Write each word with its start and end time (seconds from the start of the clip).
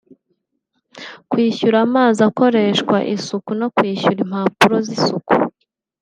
kwishyura 1.29 1.77
amazi 1.87 2.19
akoreshwa 2.29 2.97
isuku 3.15 3.49
no 3.59 3.67
kwishyura 3.75 4.19
impapuro 4.25 4.75
z’ 4.85 4.87
isuku 4.97 5.33